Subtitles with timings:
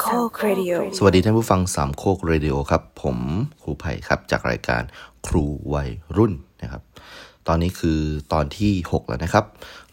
[0.00, 3.18] โคกเรดิโอสวัสดีท่านผู้ฟังสามโคกเรดิโอครับ ผม
[3.62, 4.82] ครูไผ่ครับ จากรายการ
[5.26, 5.44] ครู
[5.74, 6.32] วัยรุ่น
[6.62, 6.82] นะครับ
[7.48, 8.00] ตอนนี้คือ
[8.32, 9.44] ตอนที่ 6 แล้วนะครับ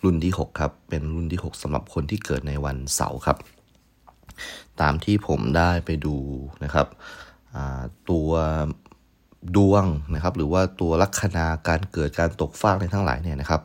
[0.03, 3.37] รุ่นที่ 6 ครับ เป็นรุ่นที่ 6สำหรับคนที่เกิดในวันเสาร์ครับ
[4.81, 6.15] ตามที่ผมได้ไปดู
[6.63, 6.88] นะครับ
[8.09, 8.29] ตัว
[9.55, 13.61] ดวงนะครับ หรือว่าตัวลัคนาการเกิดการตกฟากในทั้งหลายเนี่ยนะครับ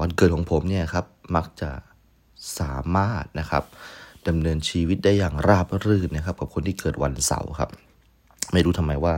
[0.00, 1.06] วันเกิดของผมเนี่ยครับ
[1.36, 1.70] มักจะ
[2.60, 3.64] สามารถนะครับ
[4.28, 7.70] ดำเนินชีวิตได้อย่างราบรื่นนะครับ กับคนที่เกิดวันเสาร์ครับ
[8.52, 9.14] ไม่รู้ทำไมว่า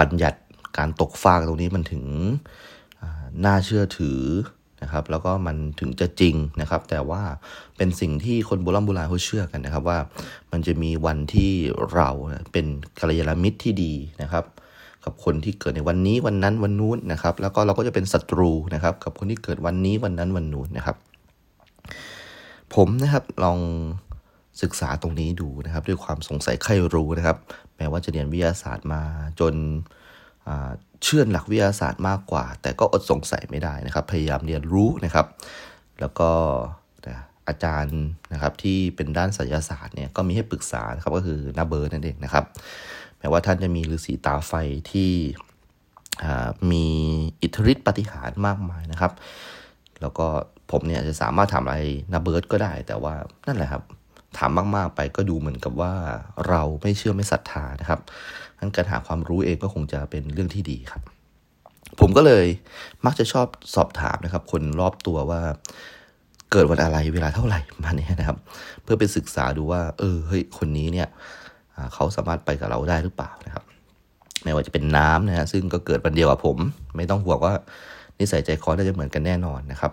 [0.00, 0.38] บัญญัติ
[0.78, 2.04] การตกฟากตรงนี้มันถึง
[3.44, 4.22] น่าเชื่อถือ
[4.82, 7.22] นะครับ แล้วก็มันถึงจะจริงนะครับ แต่ว่า
[7.76, 9.98] เป็นสิ่งที่คนโบราณโบราณเขาเชื่อกันนะครับว่า
[10.52, 11.52] มันจะมีวันที่
[11.94, 12.08] เรา
[12.52, 12.66] เป็น
[12.98, 13.92] กัลยาณมิตรที่ดี
[14.22, 14.44] นะครับ
[15.04, 20.96] กับคนที่เกิดในวันนี้วันนั้นวันนู้นนะครับ แล้วก็เราก็จะเป็นศัตรูนะครับ กับคนที่เกิดวันนี้วันนั้นวันนู้นนะครับ
[22.74, 23.58] ผมนะครับลอง
[24.62, 27.38] ศึกษาตรงนี้ดูนะครับ ด้วยความสงสัยใครรู้นะครับ
[27.76, 29.02] แม้ว่าจะเรียนวิทยาศาสตร์มา
[29.40, 29.54] จน
[31.02, 35.26] เชื่อหลักวิทยาศาสตร์มากกว่า แต่ก็อดสงสัยไม่ได้นะครับ พยายามเรียนรู้นะครับ
[36.00, 36.30] แล้วก็
[37.48, 38.00] อาจารย์
[38.32, 42.44] นะครับที่เป็นด้านไสยศาสตร์เนี่ยก็มีให้ปรึกษานะครับก็คือนาเบิร์ดนั่นเองนะครับ
[43.18, 44.52] แม้ว่าท่านจะมีฤาษีตาไฟ
[44.92, 45.12] ที่
[46.70, 46.86] มี
[47.42, 49.12] อิทธิฤทธิปฏิหารมากมายนะครับ
[50.00, 50.26] แล้วก็
[50.70, 51.78] ผมเนี่ยจะสามารถถามอะไร
[52.12, 53.14] นาเบิร์ดก็ได้ แต่ว่า
[53.46, 53.82] นั่นแหละครับ
[54.38, 55.92] ถามมาก ๆ ไปก็ดูเหมือนกับว่า
[56.48, 58.00] เราไม่เชื่อไม่ศรัทธานะครับ
[58.58, 61.02] งั้นการหาความรู้เองก็คงจะเป็นเรื่องที่ดีครับ
[62.00, 62.46] ผมก็เลย
[63.06, 65.42] มักจะชอบสอบถามนะครับ คนรอบตัวว่า
[66.52, 68.38] เกิดวันอะไรเวลาเท่าไหร่มาณนี้นะครับ
[68.82, 71.08] เพื่อไปศึกษาดูว่า เออเฮ้ยคนนี้เนี่ย
[71.94, 73.64] เขาสามารถไปกับเราได้หรือเปล่านะครับ
[74.44, 76.56] ไม่ว่าจะเป็นน้ำนะฮะซึ่งก็เกิดวันเดียวกับผม
[76.96, 77.54] ไม่ต้องห่วงว่า
[78.18, 79.92] นิสัยใจคอน่าจะเหมือนกันแน่นอนนะครับ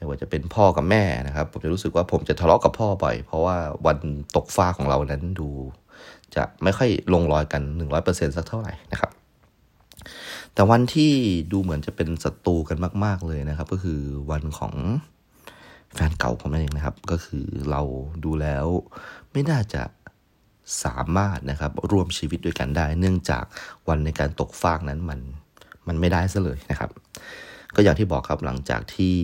[0.00, 3.56] ไม่ว่าจะเป็นพ่อกับแม่นะครับ ผมจะรู้สึกว่าผมจะทะเลาะกับพ่อบ่อย เพราะว่า
[3.86, 3.98] วัน
[4.36, 5.48] ตกฟ้าของเรานั้นดู
[6.34, 7.62] จะไม่ค่อยลงรอยกัน
[8.00, 9.10] 100%สักเท่าไหร่นะครับ
[10.54, 11.12] แต่วันที่
[11.52, 14.74] ดูเหมือนจะเป็นศัตรูกันมาก ๆเลยนะครับ ก็คือวันของ
[15.94, 17.82] แฟนเก่าผมนั่นเองนะครับ ก็คือเรา
[18.24, 18.66] ดูแล้ว
[19.32, 19.82] ไม่น่าจะ
[20.84, 23.44] สามารถนะครับร่วมชีวิตด้วยกันได้ เนื่องจาก
[23.88, 25.20] วันในการตกฟากนั้นมัน
[25.88, 26.90] มันไม่ได้ซะเลยนะครับ
[27.74, 29.16] ก็อย่างที่บอกครับหลังจากที่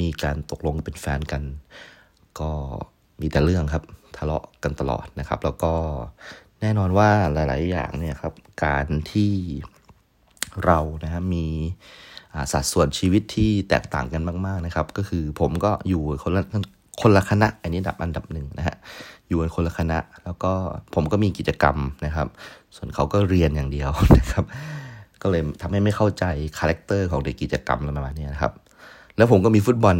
[0.00, 1.42] มีการตกลงเป็นแฟนกัน
[2.40, 2.50] ก็
[3.20, 3.84] มีแต่เรื่องครับ
[4.16, 5.72] ทะเลาะกันตลอดนะครับ แล้วก็
[6.60, 8.34] แน่นอนว่าหลาย ๆ อย่างเนี่ยครับ
[8.64, 9.32] การที่
[10.64, 11.46] เรานะฮะมี
[12.52, 16.42] สัดส่วนชีวิตที่แตกต่างกันมาก ๆ นะครับ ก็คือผมก็อยู่คนละ
[17.00, 18.76] คนละคณะ อันนี้ดับอันดับหนึ่งนะฮะ
[19.28, 20.52] อยู่กันคนละคณะ แล้วก็
[20.94, 21.76] ผมก็มีกิจกรรม
[22.06, 22.28] นะครับ
[22.76, 24.44] ส่วนเขาก็เรียนอย่างเดียวนะครับ
[25.22, 26.24] ก็เลยทำให้ไม่เข้าใจ
[26.58, 28.52] character ของเด็กกิจกรรมอะไรประมาณนี้นะครับ
[29.16, 29.96] แล้วผมก็มีฟุตบอล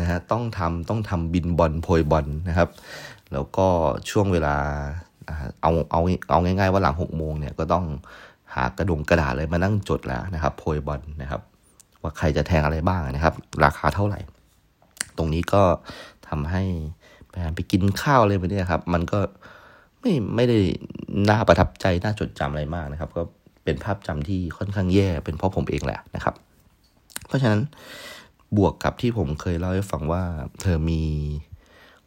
[0.00, 2.68] นะฮะต้องทำต้องทำบิลบอลโพยบอลนะครับ
[3.32, 3.66] แล้วก็
[4.10, 4.56] ช่วงเวลา
[5.62, 7.84] เอาเอาเอาง่าย ๆ ว่าหลังหกโมงเนี่ยก็ต้อง
[8.54, 11.40] หากระดงกระดาษเลยมานั่งจดแล้วนะครับโพยบอลนะครับ
[12.02, 14.20] ว่าใครจะแทงอะไรบ้างนะครับ ราคาเท่าไหร่
[15.16, 15.62] ตรงนี้ก็
[16.28, 16.62] ทำให้
[17.30, 19.18] ไปไปกินข้าวอะไรแบบนี้ครับ มันก็
[20.00, 20.58] ไม่ไม่ได้
[21.28, 23.22] น่าประทับใจน่าจดจำอะไรมากนะครับ ก็
[23.64, 26.34] เป็นภาพจำที่ค่อนข้างแย่เป็นเพราะผมเองแหละนะครับ
[27.26, 27.60] เพราะฉะนั้น
[28.56, 30.22] บวกกับที่ผมเคยเล่าให้ฟังว่า
[30.62, 31.02] เธอมี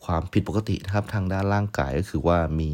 [0.05, 2.71] ความผิดปกตินะครับทางด้านร่างกายก็คือว่ามี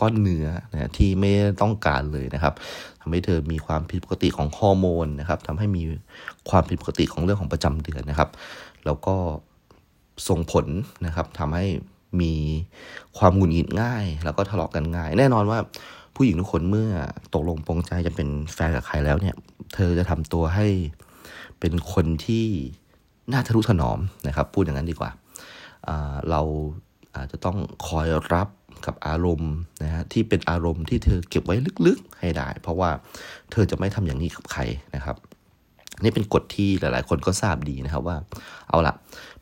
[0.00, 1.30] ก้อนเนื้อนะที่ไม่
[1.62, 2.54] ต้องการเลยนะครับ
[3.00, 5.82] ทำให้เธอมีความผิดปกติของฮอร์โมนนะครับทำให้มี
[6.50, 8.30] ความผิดปกติของเรื่องของประจำเดือนนะครับ
[8.84, 9.14] แล้วก็
[10.28, 10.66] ส่งผล
[11.06, 11.66] นะครับทำให้
[12.20, 12.32] มี
[13.18, 15.58] ความหงุดหงิดง่าย แล้วก็ทะเลาะกันง่าย แน่นอนว่า
[16.16, 16.90] ผู้หญิงทุกคนเมื่อ
[17.34, 19.34] ตกลงปรงใจจะเป็นแฟนกับใครแล้วเนี่ย
[19.74, 20.66] เธอจะทำตัวให้
[21.60, 22.46] เป็นคนที่
[23.32, 23.98] น่าทะนุถนอม
[24.28, 25.10] นะครับ พูดอย่างนั้นดีกว่า
[26.30, 26.40] เรา
[27.16, 27.56] อาจจะต้อง
[27.88, 28.48] คอยรับ
[28.86, 31.56] กับอารมณ์นะฮะที่เป็นอารมณ์ที่เธอเก็บไว้
[31.86, 32.90] ลึกๆให้ได้ เพราะว่า
[33.50, 34.62] เธอจะไม่ทำอย่างนี้กับใคร
[34.94, 35.16] นะครับ
[36.02, 38.16] นี่เป็นกฎที่หลาย ๆ คนก็ทราบดีนะครับว่า
[38.68, 38.94] เอาละ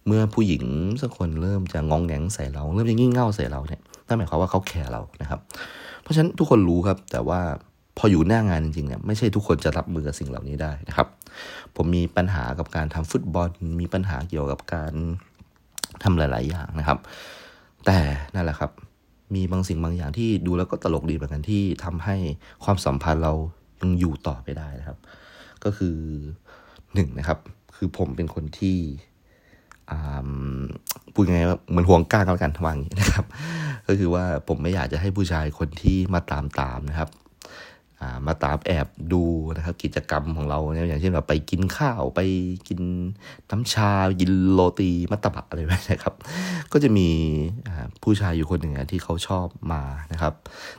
[0.07, 0.65] เมื่อผู้หญิง
[1.01, 5.41] สักคนเริ่มจะงองแงงใส่เรา เริ่มจะงี่เง่าใส่เราเนี่ยนั่นหมายความว่าเขาแคร์เรานะครับ
[6.03, 7.41] เพราะฉะนั้นทุกคนรู้ครับแต่ว่า
[7.99, 11.07] พออยู่หน้างานจริงๆเนี่ยไม่ใช่ทุกคนจะรับมือกับสิ่งเหล่านี้ได้นะครับ
[11.77, 13.49] ผมมีปัญหากับการทำฟุตบอล
[13.81, 14.93] มีปัญหาเกี่ยวกับการ
[16.03, 16.99] ทำหลาย ๆ อย่างนะครับ
[17.87, 17.99] แต่
[18.35, 18.71] นั่นแหละครับ
[19.35, 22.17] มีบางสิ่งบางอย่างที่ดูแล้วก็ตลกดีเหมือนกันที่ทำให้
[22.65, 23.35] ความสัมพันธ์เรา
[23.81, 24.99] ยังอยู่ต่อไปได้นะครับ
[25.65, 25.97] ก็คือ
[26.95, 27.39] หนึ่งนะครับ
[27.77, 28.79] คือผมเป็นคนที่
[29.91, 30.31] อ่า
[31.13, 33.27] พูดยังไงว่าเหมือนห่วงก้างก็แล้วกันวาอย่างนี้นะครับ
[33.87, 37.09] ก็คือว่าผมไม่อยากจะให้ผู้ชายคนที่มาตามตามนะครับ
[38.27, 39.23] มาตามแอบดู
[39.57, 42.21] นะครับกิจกรรมของเราเนี่ยอย่างเช่นแบบไปกินข้าวไป
[42.69, 42.81] กิน
[43.51, 46.15] น้ำชากินโรตีมัตตบะอะไรแบบนี้ครับ
[46.73, 47.09] ก็จะมี
[48.03, 50.35] ผู้ชายอยู่คนหนึ่งที่เขาชอบมานะครับ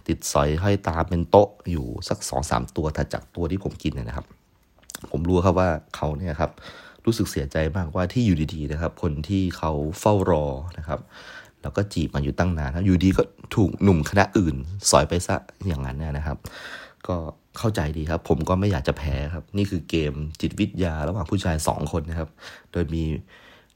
[0.08, 4.26] ติดสอยห้อยตามเป็นโต๊ะอยู่สักสองสามตัวถัดจากตัวที่ผมกินเนี่ยนะครับ
[5.12, 6.52] ผมรู้ครับว่าเขาเนี่ยครับ
[7.06, 10.46] รู้สึกเสียใจมากว่าที่อยู่ดีๆนะครับ คนที่เขาเฝ้ารอ
[10.78, 11.00] นะครับ
[11.62, 13.24] แล้วก็จีบมาอยู่ตั้งนานครับอยู่ดีก็
[13.56, 14.56] ถูกหนุ่มคณะอื่น
[14.90, 15.36] สอยไปซะ
[15.68, 16.38] อย่างนั้นนะครับ
[17.08, 17.18] ก็
[17.58, 22.30] เข้าใจดีครับ ผมก็ไม่อยากจะแพ้ครับ นี่คือเกมจิตวิทยาระหว่างผู้ชายสองคนนะครับ
[22.72, 23.04] โดยมี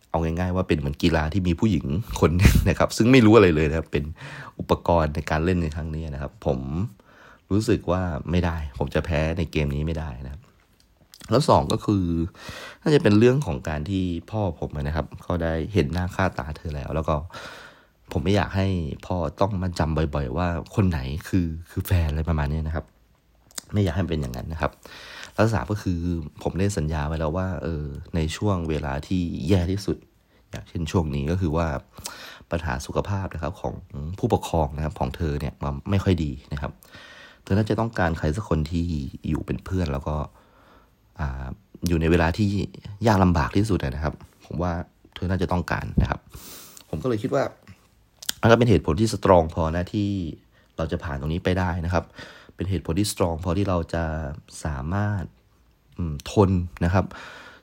[0.09, 1.85] เอาง่ายๆว่าเป็นเหมือนกีฬาที่มีผู้หญิง
[2.21, 4.05] คนนึงนะครับ ซึ่งไม่รู้อะไรเลยนะครับ เป็น
[4.59, 6.59] อุปกรณ์ในการเล่นในครั้งนี้นะครับ ผม
[7.51, 10.41] รู้สึกว่าไม่ได้ ผมจะแพ้ในเกมนี้ไม่ได้นะครับ
[11.31, 12.05] แล้วสองก็คือ
[12.81, 17.15] น่าจะเป็นเรื่องของการที่พ่อผมนะครับเขาได้เห็นหน้าค่าตาเธอแล้ว แล้วก็
[18.11, 18.67] ผมไม่อยากให้
[19.05, 22.85] พ่อต้องมาจำบ่อย ๆ ว่าคนไหนคือคือแฟนอะไรประมาณนี้นะครับ
[23.73, 24.71] ไม่อยากให้เป็นอย่างนั้นนะครับ
[25.37, 25.99] ลักษณะก็คือ
[26.43, 27.85] ผมได้สัญญาไว้แล้วว่าเออ
[28.15, 29.97] ในช่วงเวลาที่แย่ที่สุด
[30.51, 31.67] อย่างเช่นช่วงนี้ก็คือว่า
[32.51, 33.73] ปัญหาสุขภาพนะครับของ
[34.19, 36.71] ผู้ปกครองนะครับของเธอเนี่ยมันไม่ค่อยดีนะครับ
[37.43, 38.85] เธอน่าจะต้องการใครสักคนที่
[39.27, 40.15] อยู่เป็นเพื่อนแล้วก็
[41.19, 41.45] อ่า
[41.87, 42.49] อยู่ในเวลาที่
[43.07, 44.13] ยากลำบากที่สุดนะครับ
[44.45, 44.73] ผมว่า
[45.15, 46.19] เธอน่าจะต้องการนะครับ
[46.89, 47.43] ผมก็เลยคิดว่า
[48.41, 50.09] มันก็เป็นเหตุผลที่สตรองพอนะที่
[50.77, 52.03] เราจะผ่านตรงนี้ไปได้นะครับ
[52.55, 54.03] เป็นเหตุผลที่สตรองพอที่เราจะ
[54.63, 55.23] สามารถ
[56.31, 56.49] ทน
[56.85, 57.05] นะครับ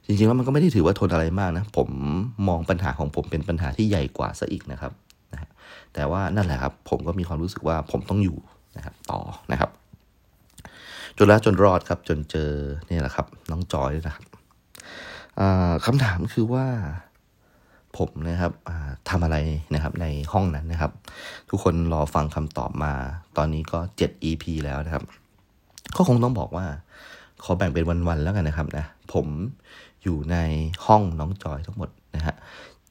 [0.07, 1.89] จริงๆแล้วมันก็ไม่ได้ถือว่าทนอะไรมากนะ ผม
[2.49, 4.93] มองปัญหาของผมเป็นปัญหาที่ใหญ่กว่าซะอีกนะครับ
[5.33, 5.49] นะ
[5.95, 8.39] แต่ว่านั่นแหละครับ ผมก็มีความรู้สึกว่าผมต้องอยู่
[8.77, 9.21] นะครับ ต่อ
[9.53, 9.71] นะครับ
[11.19, 12.53] จนแล้วจนรอดครับ จนเจอ
[12.87, 14.25] เนี่ยแหละครับ น้องจอยนะครับ
[15.87, 16.67] คำถามคือว่า
[17.99, 18.53] ผมนะครับ
[19.09, 19.37] ทำอะไร
[19.75, 20.93] นะครับในห้องนั้นนะครับ
[21.51, 22.93] ทุกคนรอฟังคำตอบมา
[23.37, 25.05] ตอนนี้ก็ 7 EP แล้วนะครับ
[25.97, 26.67] ก็คงต้องบอกว่า
[27.43, 29.27] ขอแบ่งเป็นวันๆแล้วกันนะครับนะผม
[30.03, 30.37] อยู่ใน
[30.87, 32.35] ห้องน้องจอยทั้งหมดนะฮะ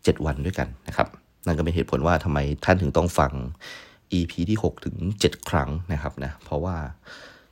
[0.04, 1.08] เจ็ดวันด้วยกันนะครับ
[1.46, 3.32] นั่นก็เป็นเหตุผลว่าทำไมท่านถึงต้องฟัง
[4.14, 6.78] EP ที่ 6 ถึง 7 ครั้งนะครับนะเพราะว่า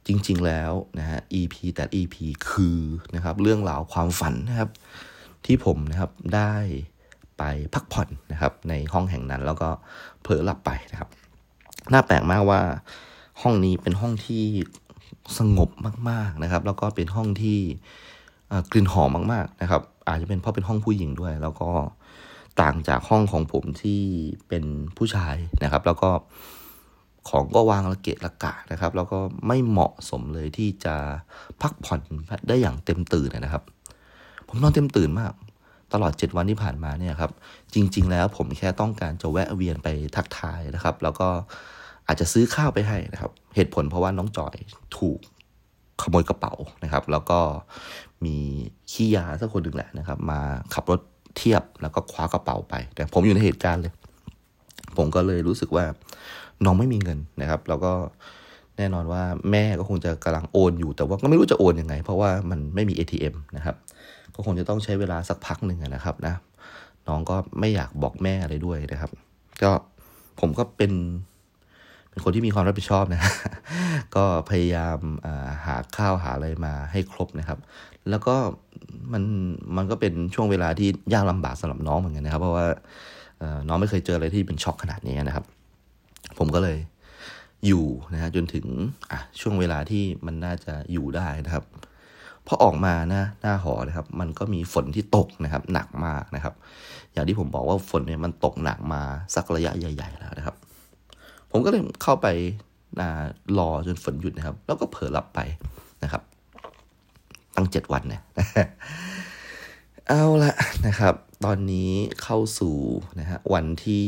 [0.07, 2.15] จริง ๆ แล้วนะฮะ EP แต่ EP
[2.49, 2.79] คือ
[3.15, 4.69] นะครับ เรื่องราวความฝันนะครับ
[5.45, 6.55] ที่ผมนะครับได้
[7.37, 7.43] ไป
[7.73, 9.69] พักผ่อนนะครับ ในห้องแห่งนั้นแล้วก็
[10.21, 11.09] เผลอหลับไปนะครับ
[11.93, 12.61] น่าแปลกมากว่า
[13.41, 14.43] ห้องนี้เป็นห้องที่
[15.37, 15.69] สงบ
[16.09, 17.59] มากๆนะครับ แล้วก็เป็นห้องที่
[18.71, 21.69] กลิ่นหอมมากๆนะครับ อาจจะเป็นเพราะเป็นห้องผู้หญิงด้วย แล้วก็
[22.61, 24.01] ต่างจากห้องของผมที่
[24.47, 24.63] เป็น
[24.97, 26.09] ผู้ชายนะครับ แล้วก็
[27.29, 30.95] ของก็วางระเกะระกะนะครับ แล้วก็ไม่เหมาะสมเลยที่จะ
[31.61, 32.01] พักผ่อน
[32.47, 33.63] ได้อย่างเต็มตื่นนะครับ
[34.47, 35.33] ผมนอนเต็มตื่นมาก
[35.93, 37.31] ตลอด 7 วันที่ผ่านมาเนี่ยครับ
[37.73, 41.27] จริง ๆ แล้วผมแค่ต้องการจะแวะเวียนไปทักทายนะครับ แล้วก็
[42.07, 44.55] อาจจะซื้อข้าวไปให้นะครับ เหตุผลเพราะว่าน้องจอย
[44.97, 45.19] ถูก
[46.01, 46.53] ขโมยกระเป๋า
[46.83, 47.39] นะครับ แล้วก็
[48.25, 48.35] มี
[48.91, 50.39] ขี้ยาสักคนหนึ่งแหละนะครับ มา
[50.73, 50.99] ขับรถ
[51.37, 53.93] เทียบแล้วก็คว้ากระเป๋าไป แต่ผมอยู่ในเหตุการณ์เลย
[54.97, 55.85] ผมก็เลยรู้สึกว่า
[56.65, 57.93] น้องไม่มีเงินนะครับ แล้วก็
[58.77, 63.75] แน่นอนว่าแม่ก็คงจะกำลังโอนอยู่แต่ว่าก็ไม่รู้จะโอนยังไง เพราะว่ามันไม่มี ATM นะครับ
[64.37, 66.35] ก็คงจะต้องใช้เวลาสักพักหนึ่งนะครับนะ
[67.07, 69.11] น้องก็ไม่อยากบอกแม่อะไรด้วยนะครับ
[69.63, 69.71] ก็
[70.39, 70.91] ผมก็เป็น
[72.09, 73.21] เป็นคนที่มีความรับผิดชอบนะ
[74.15, 74.97] ก็พยายาม
[75.65, 77.59] หาข้าวหาอะไรมาให้ครบนะครับ
[78.09, 78.35] แล้วก็
[79.13, 79.23] มัน
[79.77, 82.65] มันก็เป็นช่วงเวลาที่ยากลำบากสำหรับน้องเหมือนกันนะครับ เพราะว่า
[83.67, 85.45] น้องไม่เคยเจออะไรที่เป็นช็อกขนาดนี้นะครับ
[86.37, 86.77] ผมก็เลย
[87.67, 88.65] อยู่นะฮะจนถึง
[89.41, 91.63] ช่วงเวลาที่มันน่าจะอยู่ได้นะครับ
[92.47, 96.54] พอออกมานะหน้าหอนะครับ มันก็มีฝนที่ตกนะครับ หนักมากนะครับ
[97.13, 99.01] อย่างที่ผมบอกว่าฝนเนี่ยมันตกหนักมา
[99.35, 100.56] สักระยะใหญ่ ๆ แล้วนะครับ
[101.51, 102.27] ผมก็เลยเข้าไป
[103.57, 105.39] รอจนฝนหยุดนะครับ แล้วก็เผลอหลับไป
[106.04, 106.21] นะครับ
[107.56, 108.21] ตั้งเจ็ดวันเนี่ย
[110.07, 110.54] เอาละ
[110.87, 111.92] นะครับ ตอนนี้
[112.23, 112.75] เข้าสู่
[113.19, 114.06] นะฮะวันที่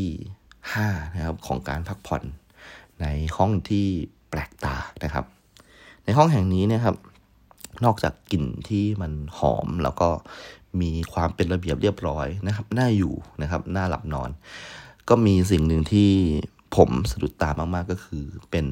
[0.74, 2.24] ห้านะครับของการพักผ่อน
[3.02, 3.06] ใน
[3.38, 3.88] ห้องที่
[4.30, 5.26] แปลกตานะครับ
[6.06, 6.96] ในห้องแห่งนี้นะครับ
[7.86, 10.10] นอกจากกลิ่นที่มันหอมแล้วก็
[10.82, 14.30] มีความเป็นระเบียบเรียบร้อยนะครับ น่าอยู่นะครับ น่าหลับนอน
[15.10, 16.12] ก็มีสิ่งหนึ่งที่
[16.76, 18.66] ผมสะดุดตามากๆก็คือเป็น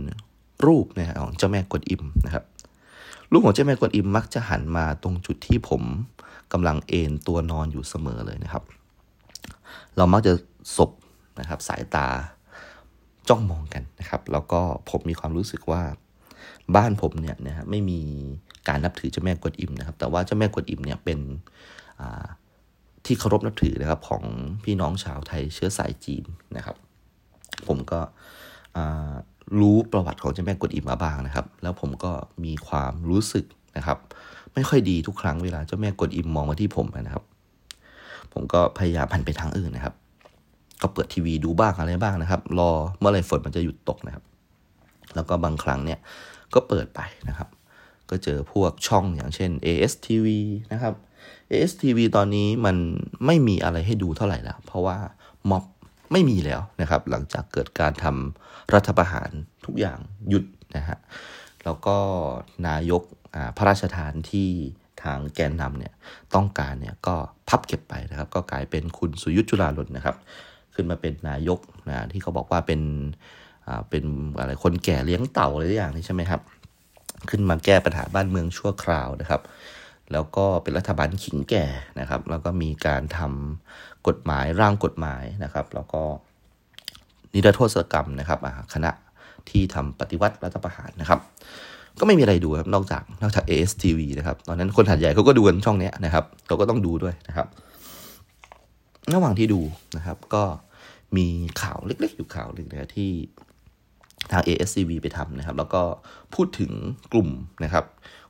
[0.65, 2.45] รูปนะของเจ้าแม่กวนอิมนะครับ
[3.31, 5.83] รูปของเจ้าแม่กวนอิมมักจะหันมาตรงจุดที่ผม
[6.53, 8.63] กำลังเอนตัวนอนอยู่เสมอเลยนะครับ
[9.97, 10.33] เรามักจะ
[10.77, 10.91] ศบ
[11.39, 12.07] นะครับสายตา
[13.29, 15.81] จ้องมองกันนะครับ แล้วก็ผมมีความรู้สึกว่า
[16.75, 18.01] บ้านผมเนี่ยนะฮะไม่มี
[18.67, 21.19] การนับถือเจ้าแม่กวนอิมนะครับ แต่ว่าเจ้าแม่กวนอิมเนี่ยเป็น
[23.05, 24.24] ที่เคารพนับถือนะครับของ
[24.63, 26.24] พี่น้องชาวไทยเชื้อสายจีน
[26.57, 26.75] นะครับ
[27.67, 28.00] ผมก็
[29.59, 32.12] รู้ประวัติของเจ้าแม่กวนอิมมาบ้างนะครับ แล้วผมก็
[32.45, 33.45] มีความรู้สึก
[33.77, 33.97] นะครับ
[34.53, 37.24] ไม่ค่อยดีทุกครั้งเวลาเจ้าแม่กวนอิมมองมาที่ผมนะครับ
[38.33, 39.95] ผมก็พยายามหันไปทางอื่นนะครับ
[40.81, 44.24] ก็เปิดทีวีดูบ้างอะไรบ้างนะครับ รอเมื่อไรฝนมันจะหยุดตกนะครับ
[45.15, 46.00] แล้วก็บางครั้งเนี่ย
[46.53, 47.47] ก็เปิดไปนะครับ
[48.09, 50.27] ก็เจอพวกช่องอย่างเช่น ASTV
[50.73, 50.93] นะครับ
[51.51, 52.77] ASTV ตอนนี้มัน
[53.25, 54.97] ไม่มีอะไรให้ดูเท่าไหร่แล้ว เพราะว่า
[55.49, 55.63] ม็อบ
[56.11, 59.29] ไม่มีแล้วนะครับ หลังจากเกิดการทำรัฐประหาร
[59.65, 59.99] ทุกอย่าง
[60.29, 60.43] หยุด
[60.75, 60.97] นะฮะ
[61.63, 61.97] แล้วก็
[62.67, 63.03] นายก
[63.57, 64.49] พระราชทานที่
[65.03, 65.93] ทางแกนนำเนี่ย
[66.35, 67.15] ต้องการเนี่ยก็
[67.49, 70.15] พับเก็บไปนะครับ ก็กลายเป็นคุณสุยุทธจุลาลนนะครับ
[70.75, 71.59] ขึ้นมาเป็นนายก
[71.89, 72.81] นะที่เขาบอกว่าเป็น
[73.89, 74.03] เป็น
[74.39, 76.41] อะไรคนแก่เลี้ยงเต่าอะไรอย่างนี้ใช่ไหมครับ
[77.29, 79.41] ขึ้นมาแก้ปัญหาบ้านเมืองชั่วคราวนะครับ
[80.12, 81.65] แล้วก็เป็นรัฐบาลขิงแก่
[82.00, 86.01] นะครับ แล้วก็มีการทำกฎหมายร่างกฎหมายนะครับ แล้วก็
[87.33, 88.39] นิรโทษกรรมนะครับ
[88.74, 88.91] คณะ
[89.50, 91.19] ที่ทำปฏิวัติรัฐประหารนะครับ
[92.00, 97.47] ก็ไม่มีอะไรดูครับนอกจากนอกจาก ASTV นะครับตอนนั้นคนหัดใหญ่เขาก็ดูกันช่องนี้นะครับเราก็ต้องดูด้วยนะครับ
[99.13, 99.62] ระหว่างที่ดู
[99.97, 100.43] นะครับ ก็
[101.17, 101.27] มี
[101.62, 103.12] ข่าวเล็กๆ อยู่ข่าวหนึ่งนะที่
[104.31, 105.81] ทาง ASCV ไปทำนะครับ แล้วก็
[106.36, 106.72] พูดถึง
[107.12, 107.29] กลุ่ม
[107.63, 107.86] นะครับ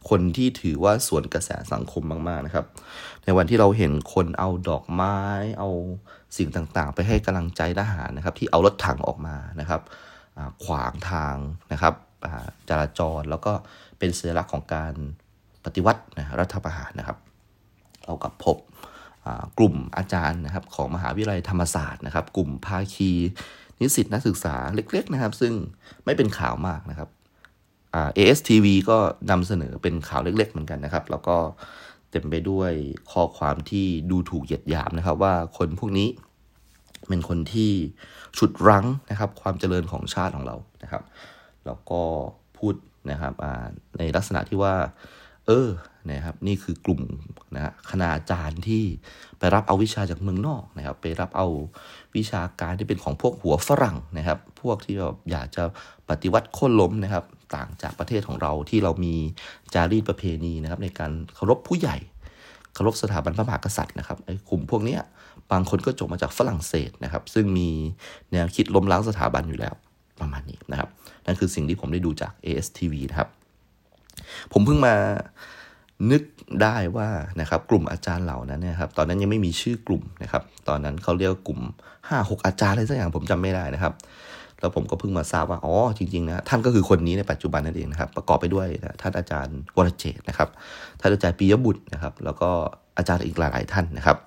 [0.09, 2.65] คนที่ถือว่าสวนกระแสสังคมมากๆนะครับ
[3.23, 5.17] ในวันที่เราเห็นคนเอาดอกไม้
[5.59, 5.69] เอา
[6.37, 9.81] สิ่งต่างๆ ไปให้กำลังใจทหารนะครับ ที่เอารถถังออกมานะครับ
[10.65, 11.35] ขวางทาง
[11.71, 11.93] นะครับ
[12.69, 13.53] จราจรแล้วก็
[13.99, 14.93] เป็นสัญลักษณ์ของการ
[15.65, 17.17] ปฏิวัตินะรัฐประหารนะครับ
[18.05, 18.57] เรากับพบ
[19.57, 23.11] กลุ่มอาจารย์นะครับของมหาวิทยาลัยธรรมศาสตร์นะครับ กลุ่มภาคี
[23.79, 25.53] นิสิตนักศึกษาเล็กๆนะครับ ซึ่ง
[26.05, 27.09] ไม่เป็นข่าวมากนะครับ
[28.17, 28.97] ASTV ก็
[29.31, 31.37] นำเสนอเป็นข่าวเล็ก ๆ เหมือนกันนะครับ แล้วก็
[32.11, 32.71] เต็มไปด้วย
[33.11, 36.07] ข้อความที่ดูถูกเหยียดหยามนะครับ ว่าคนพวกนี้
[37.07, 37.71] เป็นคนที่
[38.37, 41.03] ฉุดรั้งนะครับ ความเจริญของชาติของเรานะครับ
[41.65, 42.01] แล้วก็
[42.57, 42.75] พูด
[43.11, 43.33] นะครับ
[43.97, 44.75] ในลักษณะที่ว่า
[45.47, 45.67] เออ
[46.11, 47.01] นะครับนี่คือกลุ่ม
[47.55, 48.83] นะคณาจารย์ที่
[49.39, 51.47] ไปรับเอาวิชาจากเมืองนอกนะครับ ไปรับเอา
[52.15, 55.63] วิชาการที่เป็นของพวกหัวฝรั่งนะครับ พวกที่แบบอยากจะ
[56.09, 57.23] ปฏิวัติโค่นล้มนะครับ
[57.55, 59.15] ต่างจากประเทศของเราที่เรามี
[59.73, 61.97] จารีตประเพณีนะครับ ในการเคารพผู้ใหญ่
[62.73, 64.97] เคารพสถาบันพระมหากษัตริย์นะครับไอ้กลุ่มพวกนี้
[65.51, 67.69] บางคนก็จบมาจากฝรั่งเศสนะครับ ซึ่งมี
[68.31, 69.73] แนวคิดล้มล้างสถาบันอยู่แล้ว
[70.19, 70.89] ประมาณนี้นะครับ
[71.25, 73.29] นั่นคือสิ่งที่ผมได้ดูจาก ASTV นะครับ
[74.53, 74.95] ผมเพิ่งมา
[76.11, 76.23] นึก
[76.61, 77.09] ได้ว่า
[77.41, 81.59] นะครับกลุ่มอาจารย์เหล่านั้นนี่ยครับตอนนั้นยังไม่มีชื่อกลุ่มนะครับ ตอนนั้นเขาเรียกกลุ่ม
[81.97, 83.93] 5 6 อาจารย์อะไรสักอย่างผมจำไม่ได้นะครับ
[84.59, 88.67] แล้วผมก็เพิ่งมาทราบว่าอ๋อจริงๆนะท่านก็คือคนนี้ในปัจจุบันนั่นเองนะครับ ประกอบไปด้วย
[89.01, 90.49] ท่านอาจารย์วรเจตนะครับ
[90.99, 92.49] ท่านอาจารย์ปียบุตรนะครับ แล้วก็
[92.97, 94.17] อาจารย์อีกหลายๆท่านนะครับ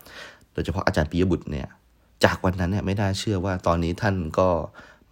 [0.53, 1.69] โดยเฉพาะอาจารย์ปียบุตรเนี่ย
[2.25, 4.49] จากวันนั้นเนี่ยไม่ได้เชื่อว่าตอนนี้ท่านก็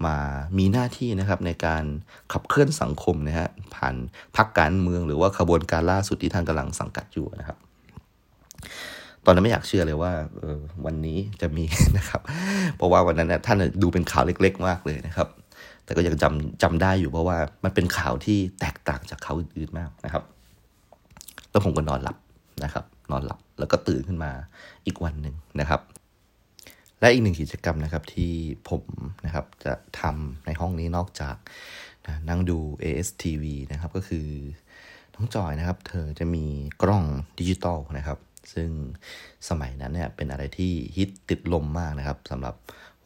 [0.07, 0.17] มา
[0.59, 1.85] มีหน้าที่นะครับในการ
[2.33, 3.95] ขับเคลื่อนสังคมนะฮะผ่าน
[4.37, 7.59] พักการเมืองหรือว่าขบวนการล่าสุดที่ท่านกำลังสังกัดอยู่นะครับ
[9.25, 11.64] ตอนนั้นไม่อยากเชื่อเลยว่าออวันนี้จะมี
[11.99, 12.21] นะครับ
[12.76, 15.28] เพราะว่าวันนั้นนะท่านดูเป็นข่าวเล็ก ๆ มากเลยนะครับ
[15.85, 20.23] แต่ก็ยังจำจำได้อยู่เพราะว่ามันเป็นข่าวที่แตกต่างจากข่าวอื่นๆมากนะครับ
[21.50, 22.17] แล้วผมก็นอนหลับ
[22.64, 24.31] นะครับ นอนหลับแล้วก็ตื่นขึ้นมา
[24.87, 25.81] อีกวันหนึ่งนะครับ
[27.00, 28.33] และอีกหนึ่งกิจกรรมนะครับที่
[28.69, 28.85] ผม
[29.25, 31.37] นะครับจะทำในห้องนี้นอกจาก
[32.07, 34.26] นะนั่งดู ASTV นะครับก็คือ
[35.14, 36.45] น้องจอยนะครับ เธอจะมี
[36.83, 37.05] กล้อง
[37.38, 38.19] ดิจิตอลนะครับ
[38.55, 38.71] ซึ่ง
[39.49, 42.55] สมัยนั้นเนี่ยเป็นอะไรที่ฮิตติดลมมากนะครับสำหรับ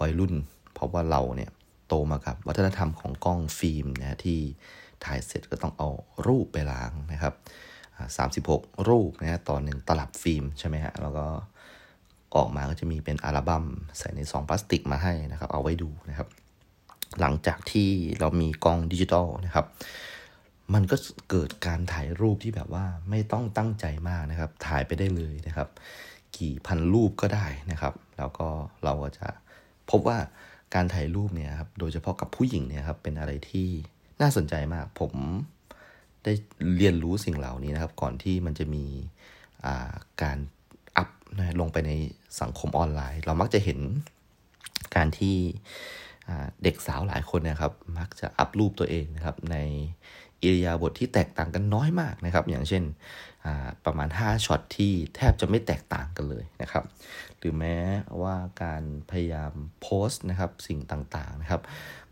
[0.00, 0.34] วัยรุ่น
[0.74, 1.50] เพราะว่าเราเนี่ย
[1.88, 4.40] โตมากับวัฒนธรรมของกล้องฟิล์มนะที่
[5.04, 5.90] ถ่ายเสร็จก็ต้องเอา
[6.26, 7.34] รูปไปล้างนะครับ
[8.66, 11.26] 36 รูปนะฮะต่อหนึ่งตลับฟิล์มใช่ไหมฮะแล้วก็
[12.36, 13.64] ออกมาก็จะมีเป็นอัลบั้ม
[13.98, 16.28] ใส่ในซองพลาสติกมาให้นะครับ เอาไว้ดูนะครับ
[17.20, 17.88] หลังจากที่
[18.20, 19.66] เรามีกล้องดิจิตอลนะครับ
[20.74, 20.96] มันก็
[21.30, 25.68] เกิดการถ่ายรูปที่แบบว่าไม่ต้องตั้งใจมากนะครับ ถ่ายไปได้เลยนะครับ
[26.38, 28.48] กี่พันรูปก็ได้นะครับ แล้วก็
[28.84, 29.28] เราก็จะ
[29.90, 30.18] พบว่า
[30.74, 33.68] การถ่ายรูปเนี่ยครับ โดยเฉพาะกับผู้หญิงเนี่ยครับ เป็นอะไรที่
[34.20, 35.12] น่าสนใจมาก ผม
[36.24, 36.32] ได้
[36.76, 38.84] เรียนรู้สิ่งเหล่านี้นะครับ ก่อนที่มันจะมี
[40.22, 40.38] การ
[41.38, 41.92] นะลงไปใน
[42.40, 43.78] สังคมออนไลน์ เรามักจะเห็น
[44.94, 45.36] การที่
[46.62, 49.56] เด็กสาวหลายคนนะครับ มักจะอัพรูปตัวเองนะครับ ใน
[50.42, 52.82] อิริยาบถทที่แตกต่างกันน้อยมากนะครับ อย่างเช่น
[53.84, 56.84] ประมาณ 5ช็อตที่แทบจะไม่แตกต่างกันเลยนะครับ
[57.38, 57.76] หรือแม้
[58.22, 61.60] ว่าการพยายามโพสต์นะครับสิ่งต่างๆนะครับ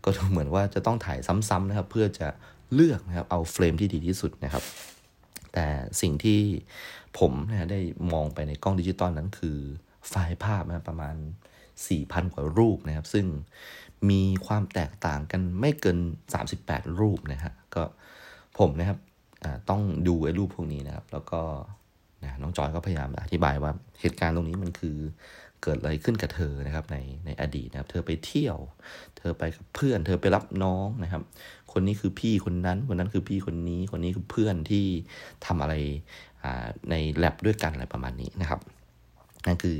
[0.03, 1.19] ก็ดูเหมือนว่าจะต้องถ่าย
[1.49, 2.27] ซ้ำๆนะครับ เพื่อจะ
[2.73, 4.63] เลือกนะครับเอาเฟรมที่ดีที่สุดนะครับ
[5.53, 5.67] แต่
[6.01, 6.41] สิ่งที่
[7.19, 7.79] ผมนะได้
[8.13, 9.57] มองไปในกล้องดิจิตอลนั้นคือ
[10.09, 11.15] ไฟล์ภาพนะประมาณ
[11.75, 13.25] 4,000 กว่ารูปนะครับ ซึ่ง
[14.09, 15.97] มีความแตกต่างกันไม่เกิน
[16.47, 17.83] 38 รูปนะฮะก็
[18.59, 18.99] ผมนะครับ
[19.69, 21.41] ต้องดูไอ้รูปพวกนี้นะครับ แล้วก็
[22.23, 24.97] นะน้องจอยก็พยายามอธิบายว่าเหตุการณ์ตรงนี้มันคือ
[25.63, 28.57] เกิดอะไรขึ้นกับเธอนะครับในในอดีตนะครับ เธอไปเที่ยว
[29.17, 31.23] เธอไปกับเพื่อน เธอไปรับน้องนะครับ
[31.73, 34.85] คนนี้คือพี่คนนั้น คนนั้นคือพี่คนนี้ คนนี้คือเพื่อนที่
[35.45, 35.73] ทำอะไร
[36.89, 38.59] ในแลบด้วยกันอะไรประมาณนี้นะครับ
[39.45, 39.77] นั่นคือ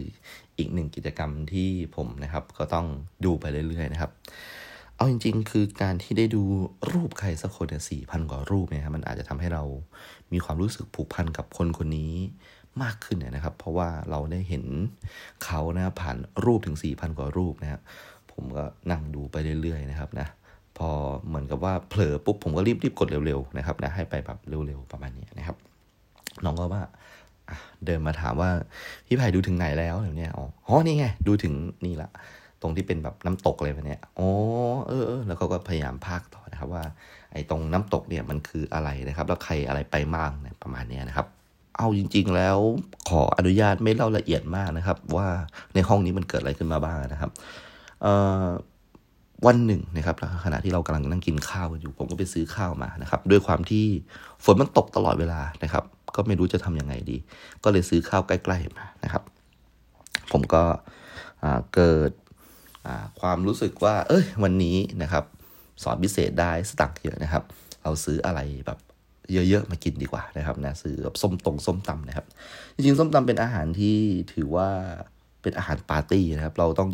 [0.57, 2.87] อีกหนึ่งกิจกรรมที่ผมนะครับ ก็ต้อง
[3.25, 4.11] ดูไปเรื่อยๆนะครับ
[4.95, 6.43] เอาจริง ๆ คือการที่ได้ดู
[6.91, 9.63] รูปใครสักคนเนี่ยสี่พันกว่ารูปเนี่ยครับมันอาจจะทำให้เรา
[10.33, 12.13] มีความรู้สึกผูกพันกับคนคนนี้
[12.83, 14.65] มากขึ้นนะครับ เพราะว่าเราได้เห็น
[15.43, 17.81] เขานะผ่านรูปถึงสี่พันกว่ารูปนะครับ
[18.31, 20.27] ผมก็นั่งดูไปเรื่อยๆนะครับนะ
[20.87, 20.89] อ
[21.27, 25.57] เหมือนกับว่าเผลอปุ๊บผมก็รีบๆกดเร็วๆนะครับนะให้ไปแบบเร็วๆประมาณนี้นะครับ
[26.45, 26.83] น้องก็ว่า
[27.85, 28.49] เดินมาถามว่า
[29.05, 31.53] พี่ไผ่ดูถึงไหนแล้วเดี๋ยวนี้อ๋อนี่ไง ดูถึง
[31.85, 32.09] นี่ละ
[32.61, 34.29] ตรงที่เป็นแบบน้ำตกเลยแบบเนี้ยอ๋อ
[34.87, 36.83] เออแล้วเขาก็พยายามพากต่อนะครับว่า
[37.33, 41.27] ไอ้ตรงน้ำตกเนี่ยมันคืออะไรนะครับ แล้วใครอะไรไปบ้างเนี่ยประมาณนี้นะครับ
[41.77, 42.57] เอาจริง ๆ แล้ว
[43.09, 45.27] ขออนุญาตไม่เล่าละเอียดมากนะครับ ว่า
[45.73, 47.31] ในห้องนี้มันเกิดอะไรขึ้นมาบ้างนะครับ
[48.01, 48.45] เอ่อ
[49.47, 53.85] วันหนึ่งนะครับขณะที่เรากำลังนั่งกินข้าวกันอยู่ ผมก็ไปซื้อข้าวมานะครับ ด้วยความที่
[54.43, 55.83] ฝนมันตกตลอดเวลานะครับ
[56.15, 57.17] ก็ไม่รู้จะทำยังไงดี
[57.63, 59.23] ก็เลยซื้อข้าวใกล้ๆมานะครับ
[60.31, 60.63] ผมก็
[61.75, 62.11] เกิด
[63.19, 65.23] ความรู้สึกว่า เอ้ย วันนี้นะครับ
[65.83, 67.43] สอนพิเศษได้สตังค์เยอะนะครับ
[67.83, 68.79] เราซื้ออะไรแบบ
[69.33, 72.25] เยอะๆมากินดีกว่านะครับนะซื้อแบบส้มตรงส้มตำนะครับ
[72.75, 73.97] จริงๆส้มตำเป็นอาหารที่
[74.33, 74.69] ถือว่า
[75.41, 76.89] เป็นอาหารปาร์ตี้นะครับ เราต้อง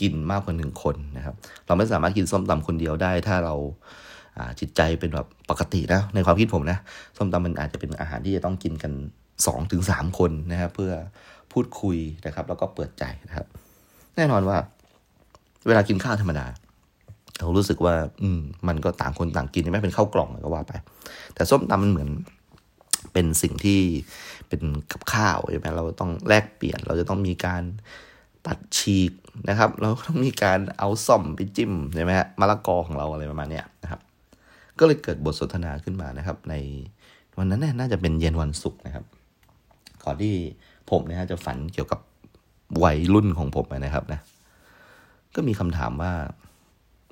[0.00, 1.34] กินมากกว่าหนึ่งคนนะครับ
[1.66, 3.54] เราไม่สามารถกินส้มตำคนเดียวได้ ถ้าเรา
[4.60, 6.78] จิตใจเป็นแบบปกตินะในความคิดผมนะ
[7.16, 8.92] ส้มตำมันอาจจะเป็นอาหารที่จะต้องกินกัน
[9.46, 10.92] สองถึงสามคนนะครับ เพื่อ
[11.52, 11.96] พูดคุย
[12.26, 13.46] นะครับ แล้วก็เปิดใจนะครับ
[14.16, 14.56] แน่นอนว่า
[15.66, 16.46] เวลากินข้าวธรรมดา
[17.38, 20.72] เรารู้สึกว่า อืม มันก็ต่างคนต่างกินไม่เป็นข้าวกล่องก็ว่าไป
[21.34, 22.08] แต่ส้มตำมันเหมือน
[23.12, 23.80] เป็นสิ่งที่
[24.48, 27.62] เป็นกับข้าวใช่ไหมเราต้องแลกเปลี่ยน เราจะต้องมีการ
[28.46, 29.12] ตัดฉีก
[29.48, 34.00] นะครับ เราต้องมีการเอาซ่อมไปจิ้มใช่ไหมฮะมะละกอของเราอะไรประมาณเนี้ยนะครับ
[34.78, 36.54] ก็เลยเกิดบทสนทนาขึ้นมานะครับ ใน
[37.38, 39.04] วันนั้นน่าจะเป็นเย็นวันศุกร์นะครับ
[40.04, 40.34] ก่อนที่
[40.90, 42.00] ผมนะฮะจะฝันเกี่ยวกับ
[42.84, 44.20] วัยรุ่นของผมนะครับนะ
[45.34, 46.12] ก็มีคำถามว่า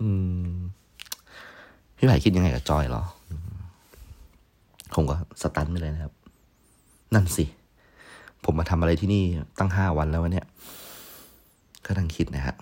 [0.01, 0.09] อื
[0.51, 0.53] ม
[1.97, 3.03] พี่ไผ่คิดยังไงกับจอยหรอ
[4.95, 6.13] ผมก็สตันไปเลยนะครับ
[7.15, 7.45] นั่นสิ
[8.45, 9.25] ผมมาทำอะไรที่นี่
[9.59, 10.47] ตั้งห้าวันแล้ววะเนี่ย
[11.87, 12.55] ก็ตั้งคิดนะฮะ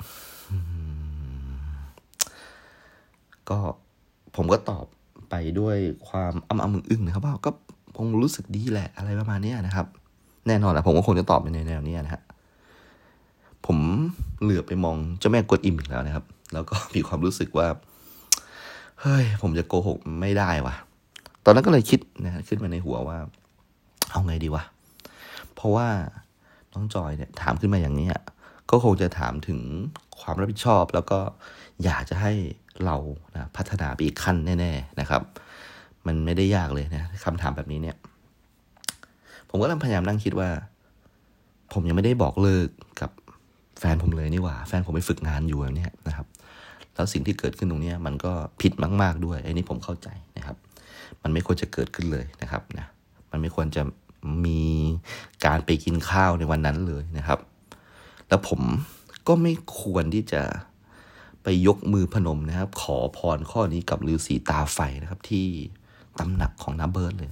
[3.48, 3.58] ก็
[4.36, 4.84] ผมก็ตอบ
[5.30, 5.76] ไปด้วย
[6.08, 7.50] ความอ้ำอ้ำอึ้งนะครับว่าก็
[7.96, 9.86] คงรู้สึกดีแหละอะไรประมาณนี้นะครับ
[10.46, 12.22] แน่นอนแหละผมก็คงจะตอบในแนวนี้นะฮะ
[13.66, 13.78] ผม
[14.42, 17.68] เหลือไปมองเจ้าแม่กดอิมอีกแล้วนะครับ แล้วก็มีความรู้สึกว่า
[19.00, 20.74] เฮ้ยผมจะโกหกไม่ได้วะ
[21.44, 23.18] ตอนนั้นก็เลยคิดนะขึ้นมาในหัวว่า
[24.10, 24.62] เอาไงดีวะ
[25.54, 25.88] เพราะว่า
[26.72, 28.08] น้องจอยเนี่ยถามขึ้นมาอย่างนี้
[28.70, 29.60] ก็คงจะถามถึง
[30.20, 31.18] ความรับผิดชอบ แล้วก็
[31.84, 32.32] อยากจะให้
[32.84, 32.96] เรา
[33.34, 35.22] นะพัฒนาไปอีกขั้นแน่ ๆนะครับ
[36.06, 37.96] มันไม่ได้ยากเลยนะคำถามแบบนี้เนี่ย
[39.48, 40.48] ผมก็พยายามนั่งคิดว่า
[41.72, 42.68] ผมยังไม่ได้บอกเลิก
[43.00, 43.10] กับ
[43.78, 46.26] แฟนผมเลยนี่หว่า แฟนผมไปฝึกงานอยู่แบบนี้นะครับ
[46.94, 50.56] แล้วสิ่งที่เกิดขึ้นตรงนี้มันก็ผิดมาก ๆด้วยไอ้นี่ผมเข้าใจนะครับ
[51.22, 52.86] มันไม่ควรจะเกิดขึ้นเลยนะครับนะ
[53.30, 53.82] มันไม่ควรจะ
[54.46, 54.62] มี
[55.46, 57.38] การไปกินข้าวในวันนั้นเลยนะครับ
[58.28, 58.60] แล้วผม
[59.28, 60.42] ก็ไม่ควรที่จะ
[61.42, 65.46] ไปยกมือพนมนะครับ ขอพรข้อนี้กับฤาษีตาไฟนะครับ ที่
[66.18, 67.30] ตำหนักของน้าเบิร์ดเลย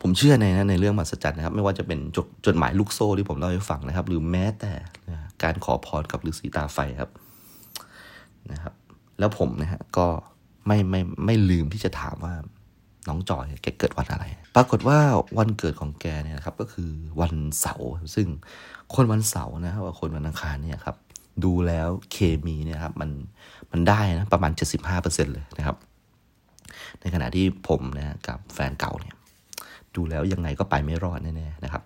[0.00, 4.72] ผมเชื่อในนะในเรื่องมหัศจรรย์นะครับ ไม่ว่าจะเป็นจดจดหมายลูกโซ่ที่ผมเล่าให้ฟังนะครับ หรือแม้แต่
[5.42, 7.10] การขอพรกับฤาษีตาไฟครับ
[8.52, 8.74] นะครับ
[9.18, 10.06] แล้วผมนะฮะก็
[10.66, 12.34] ไม่ไม่ไม่ลืมที่จะถามว่า
[13.08, 14.24] น้องจอยแกเกิดวันอะไร
[14.56, 14.98] ปรากฏว่า
[15.38, 16.90] วันเกิดของแกเนี่ยนะครับก็คือ
[17.20, 18.26] วันเสาร์ซึ่ง
[18.94, 20.96] คนวันเสาร์นะครับคนวันอังคารเนี่ยครับ
[21.44, 22.16] ดูแล้วเค
[22.46, 23.10] มีเนี่ยครับมัน
[23.72, 24.52] มันได้นะประมาณ
[24.92, 25.76] 75%เลยนะครับ
[27.00, 29.14] ในขณะที่ผมนะกับแฟนเก่าเนี่ย
[29.94, 31.82] ดูแล้วยังไงก็ไปไม่รอดแน่ๆนะครับ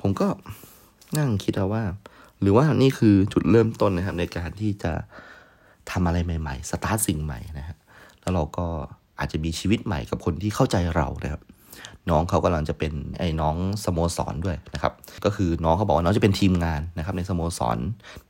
[0.00, 0.28] ผมก็
[1.18, 1.82] นั่งคิดว่า
[2.40, 4.92] หรือว่านี่คือจุดเริ่มต้นนะครับ ในการที่จะ
[5.90, 7.76] ทำอะไรใหม่ ๆ สตาร์ทสิ่งใหม่นะฮะ
[8.20, 8.66] แล้วเราก็
[9.20, 11.42] อาจจะมีชีวิตใหม่กับคนที่เข้าใจเรานะครับ
[12.10, 14.92] น้องเขากำลังจะเป็นไอ้น้องสโมสรด้วยนะครับ
[15.24, 17.78] ก็คือน้องเขาบอกว่าน้องจะเป็นทีมงานนะครับ ในสโมสร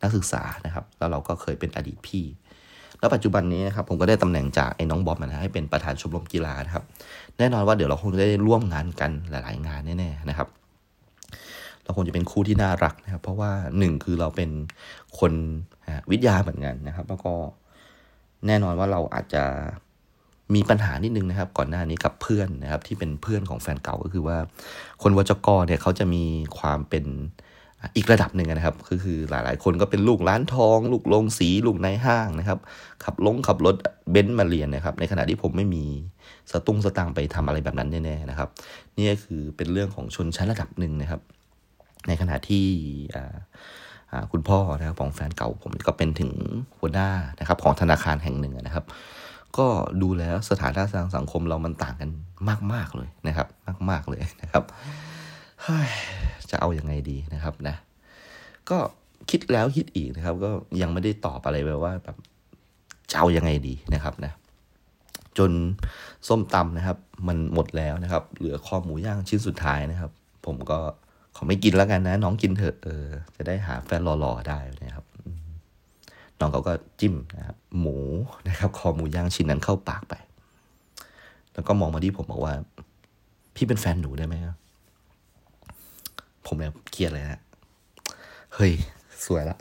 [0.03, 2.24] นักศึกษานะครับ แล้วเราก็เคยเป็นอดีตพี่
[2.98, 6.85] แล้วปัจจุบันนี้นะครับผมก็ได้ตำแหน่งจากไอ้น้องบอมนะให้เป็นประธานชมรมกีฬานะครับ
[7.38, 10.48] แน่นอนว่าเดี๋ยวเราคงจะได้ร่วมงานกันหลาย ๆ งานแน่ๆนะครับ
[11.85, 14.50] เราคงจะเป็นคู่ที่น่ารักนะครับ เพราะว่าหนึ่งคือเราเป็น
[15.18, 15.33] คน
[16.11, 17.35] วิทยาเหมือนกันนะครับ แล้วก็
[18.46, 19.44] แน่นอนว่าเราอาจจะ
[20.55, 24.39] มีปัญหานิดนึงนะครับ ก่อนหน้านี้กับเพื่อนนะครับ ที่เป็นเพื่อนของแฟนเก่าก็คือว่า
[25.03, 26.25] คนวจกรเนี่ยเขาจะมี
[26.59, 27.05] ความเป็น
[27.97, 32.59] อีกระดับหนึ่งนะครับคือคือหลายๆ คนก็เป็นลูกร้านทอง ลูกโรงสี ลูกในห้างนะครับ
[33.05, 33.77] ขับลงขับรถ
[34.11, 35.85] เบนซ์มาเรียนนะครับ ในขณะที่ผมไม่มี
[36.51, 38.49] สตุ้งสตางไปทำอะไรแบบนั้นแน่ๆนะครับ
[38.97, 41.21] นี่ก็คือเป็นเรื่องของชนชั้นระดับหนึ่งนะครับ
[42.09, 42.67] ในขณะที่
[44.33, 46.31] คุณพ่อนะครับของแฟนเก่าผมก็เป็นถึง
[46.79, 47.09] หัวหน้า
[47.41, 48.85] นะครับ ของธนาคารแห่งหนึ่งนะครับ
[49.59, 49.67] ก็
[50.03, 52.11] ดูแล้วสถานะทางสังคมเรามันต่างกัน
[52.73, 53.49] มาก ๆ เลยนะครับ
[53.91, 54.65] มาก ๆ เลยนะครับ
[56.51, 57.77] จะเอาอยัางไงดีนะครับนะ
[58.71, 58.79] ก็
[59.31, 60.51] คิดแล้วคิดอีกนะครับ ก็
[60.83, 62.17] ยังไม่ได้ตอบอะไรไปว่าแบบ
[63.11, 64.33] จะเอาอยัางไงดีนะครับนะ
[65.39, 65.51] จน
[66.29, 70.11] ส้มตำนะครับ มันหมดแล้วนะครับ เหลือคอหมูย่างชิ้นสุดท้ายนะครับ
[70.47, 70.79] ผมก็
[71.37, 75.05] ขอไม่กินแล้วกันนะ น้องกินเถอะเออจะได้หาแฟนรอๆได้นะครับ
[76.40, 77.96] น้องเขาก็จิ้มนะครับหมู
[78.48, 80.14] นะครับคอหมูย่างชิ้นนั้นเข้าปากไป
[81.53, 82.55] แล้วก็มองมาที่ผมบอกว่า
[83.55, 84.57] พี่เป็นแฟนหนูได้ไหมครับ
[86.46, 87.40] ผมแบบเครียดเลยฮะ
[88.55, 88.72] เฮ้ย
[89.24, 89.57] สวยละ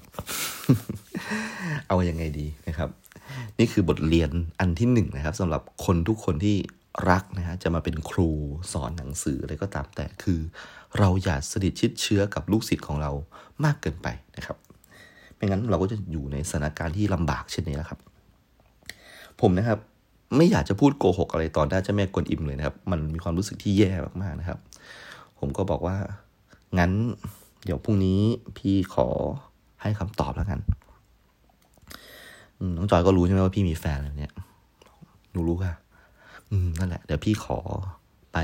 [1.87, 2.89] เอาอยัางไงดีนะครับ
[3.59, 6.57] นี่คือบทเรียนอันที่หนึ่งนะครับสำหรับคนทุกคนที่
[7.09, 8.29] รักนะฮะจะมาเป็นครู
[8.73, 10.39] สอนหนังสืออะไรก็ตามแต่คือ
[10.97, 13.11] เราอย่าสนิทชิดเชื้อกับลูกศิษย์ของเรา
[13.63, 14.57] มากเกินไปนะครับ
[15.39, 17.99] ไม่งั้นเราก็จะอยู่ในสถานการณ์ที่ลำบากเช่นนี้แหละครับ
[19.41, 19.79] ผมนะครับ
[20.37, 24.59] ไม่อยากจะพูดโกหกอะไรตอนหน้าเจ้าแม่กวนอิมเลยนะครับ มันมีความรู้สึกที่แย่มากๆนะครับ
[25.39, 25.97] ผมก็บอกว่า
[26.77, 26.91] งั้น
[27.65, 28.19] เดี๋ยวพรุ่งนี้
[28.57, 29.07] พี่ขอ
[29.81, 30.59] ให้คำตอบแล้วกัน
[32.77, 34.33] น้องจอยก็รู้ใช่ไหมว่าพี่มีแฟนแล้วเนี่ย
[35.31, 35.73] หนูรู้ค่ะ
[36.51, 37.59] อืมนั่นแหละ เดี๋ยวพี่ขอ
[38.33, 38.37] ไป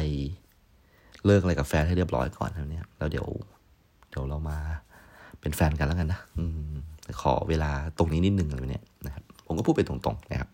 [1.26, 3.28] เลิกอะไรกับแฟนให้เรียบร้อยก่อนแล้วเนี่ยแล้วเดี๋ยว
[4.10, 4.60] เดี๋ยวเรามา
[5.46, 6.76] เป็นแฟนกันแล้วกันนะอืม
[7.22, 10.50] ขอเวลาตรงนี้นิดนึงอะไรเนี่ยนะครับ ผมก็พูดไปตรงๆนะครับ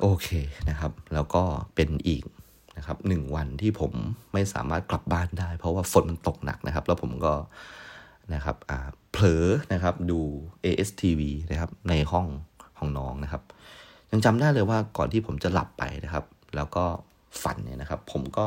[0.00, 0.28] โอเค
[0.68, 1.42] นะครับ แล้วก็
[1.74, 2.22] เป็นอีก
[2.76, 3.92] นะครับหนึ่งวันที่ผม
[4.32, 7.34] ไม่สามารถกลับบ้านได้ เพราะว่าฝนมันตกหนักนะครับ แล้วผมก็
[8.34, 8.56] นะครับ
[9.12, 10.20] เผลอนะครับดู
[10.64, 11.20] ASTV
[11.50, 12.26] นะครับ ในห้อง
[12.78, 13.42] ห้องน้องนะครับ
[14.10, 16.24] ยังจำได้เลยว่าก่อนที่ผมจะหลับไปนะครับ
[16.56, 16.84] แล้วก็
[17.42, 18.46] ฝันเนี่ยนะครับ ผมก็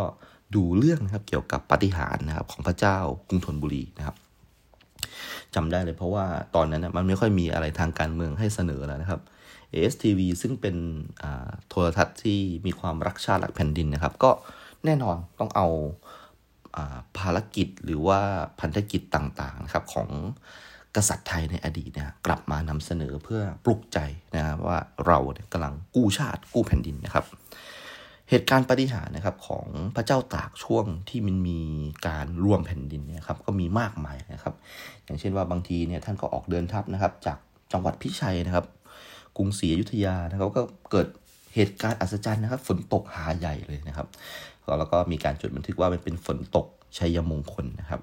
[0.55, 2.97] ดูเรื่องนะครับเกี่ยวกับปฏิหารนะครับของพระเจ้า
[3.27, 4.15] กรุงธนบุรีนะครับ
[5.55, 9.21] จำได้เลยเพราะว่าตอนนั้นนะมันไม่ค่อยมีอะไรทางการเมืองให้เสนอแล้วนะครับ
[9.73, 10.75] ASTV ซึ่งเป็น
[11.69, 14.31] โทรทัศน์ที่มีความรักชาติรักแผ่นดินนะครับ ก็
[14.85, 15.67] แน่นอนต้องเอา
[17.17, 18.19] ภารกิจหรือว่า
[18.59, 20.09] พันธกิจต่างๆนะครับของ
[20.95, 23.99] กษัตริย์ไทยในอดีตเนี่ยกลับมานำเสนอเพื่อปลุกใจ
[24.35, 27.25] นะครับว่าเราเนี่ยกำลังกู้ชาติกู้แผ่นดินนะครับ
[28.29, 29.65] เหตุการณ์ปฏิหารนะครับของ
[29.95, 31.59] พระเจ้าตากช่วงที่มันมี
[32.07, 34.53] การรวมแผ่นดินเนี่ยครับก็มีมากมายนะครับ
[35.05, 37.37] อย่างเช่นว่าบางทีเนี่ยท่านก็ออกเดินทัพนะครับ จาก
[37.71, 38.65] จังหวัดพิชัยนะครับ
[39.37, 41.07] กรุงศรีอยุธยานะครับก็เกิด
[41.55, 44.07] เหตุการณ์อัศจรรย์นะครับ ฝนตกหาใหญ่เลยนะครับ
[44.79, 48.01] แล้วก็มีการจดบันทึกว่ามันเป็นฝนตกชัยมงคลนะครับ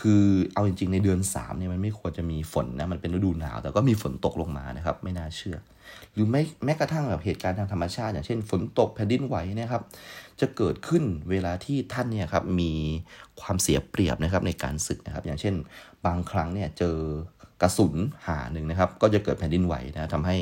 [0.00, 5.58] คือเอาจริงๆ ในเดือน3เนี่ยมันไม่ควรจะมีฝนนะมันเป็นฤดูหนาว แต่ก็มีฝนตกลงมานะครับ ไม่น่าเชื่อ
[6.12, 9.82] หรือไม่แม้กระทั่งแบบเหตุการณ์ทางธรรมชาติ อย่างเช่น ฝนตกแผ่นดินไหวนะครับ
[10.40, 12.72] จะเกิดขึ้นเวลาที่ท่านเนี่ยครับมี
[13.40, 15.54] ความเสียเปรียบนะครับในการศึกนะครับ อย่างเช่น
[16.06, 16.96] บางครั้งเนี่ยเจอ
[17.62, 17.94] กระสุน
[18.26, 20.36] หาหนึ่งนะครับ ก็จะเกิดแผ่นดินไหวนะทำให้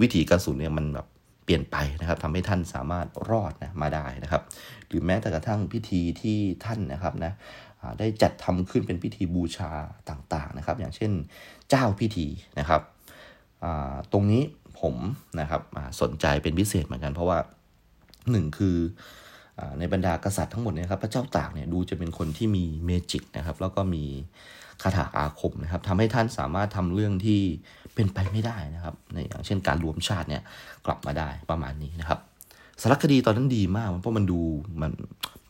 [0.00, 1.06] วิถีกระสุนเนี่ยมันแบบ
[1.44, 4.42] เปลี่ยนไปนะครับทำให้ท่านสามารถรอดนะมาได้นะครับ
[4.88, 7.32] หรือแม้แต่กระทั่งพิธีที่ท่านนะครับนะ
[7.98, 9.70] ได้จัดทำขึ้นเป็นพิธีบูชา
[10.10, 11.12] ต่างๆนะครับ อย่างเช่น
[11.70, 12.26] เจ้าพิธี
[12.58, 12.82] นะครับ
[14.12, 14.42] ตรงนี้
[14.80, 14.96] ผม
[15.40, 15.62] นะครับ
[16.00, 17.38] สนใจเป็นพิเศษเหมือนกัน เพราะว่า
[18.30, 18.76] หนึ่งคือ
[19.78, 24.04] ในบรรดากษัตริย์ทั้งหมดเนี่ยครับพระเจ้าตากเนี่ยดูจะเป็นคนที่มีเมจิกนะครับ แล้วก็มี
[24.82, 27.40] คาถาอาคมนะครับทำให้ท่านสามารถทำเรื่องที่
[27.94, 30.42] เป็นไปไม่ได้นะครับในอย่างเช่นการรวมชาติเนี่ย
[30.86, 32.18] กลับมาได้ประมาณนี้นะครับ
[32.82, 34.40] สารคดีตอนนั้นดีมากเพราะมันดู
[34.80, 34.90] มัน